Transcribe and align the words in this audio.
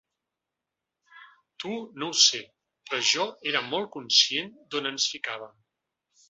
Tu 1.63 1.73
no 2.03 2.07
ho 2.13 2.17
sé, 2.21 2.39
però 2.87 3.03
jo 3.11 3.27
era 3.53 3.63
molt 3.67 3.93
conscient 3.99 4.51
d’on 4.73 4.91
ens 4.93 5.07
ficàvem. 5.15 5.55